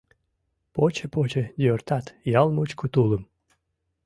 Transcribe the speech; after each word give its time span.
Поче-поче 0.73 1.43
йӧртат 1.63 2.05
ял 2.39 2.47
мучко 2.55 2.85
тулым 2.93 3.23